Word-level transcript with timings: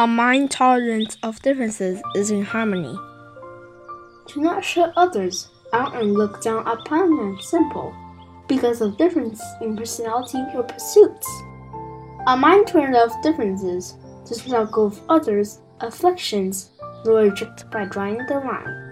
A 0.00 0.06
mind 0.06 0.50
tolerant 0.50 1.18
of 1.22 1.42
differences 1.42 2.00
is 2.14 2.30
in 2.30 2.42
harmony. 2.42 2.96
Do 4.28 4.40
not 4.40 4.64
shut 4.64 4.94
others 4.96 5.50
out 5.74 5.94
and 5.94 6.14
look 6.14 6.42
down 6.42 6.66
upon 6.66 7.18
them 7.18 7.38
simple, 7.38 7.94
because 8.48 8.80
of 8.80 8.96
difference 8.96 9.42
in 9.60 9.76
personality 9.76 10.38
or 10.54 10.62
pursuits. 10.62 11.28
A 12.28 12.34
mind 12.34 12.68
tolerant 12.68 12.96
of 12.96 13.22
differences 13.22 13.98
does 14.26 14.48
not 14.48 14.72
go 14.72 14.86
with 14.86 15.02
others' 15.10 15.60
afflictions, 15.82 16.70
nor 17.04 17.24
reject 17.24 17.70
by 17.70 17.84
drawing 17.84 18.24
the 18.26 18.40
line. 18.40 18.89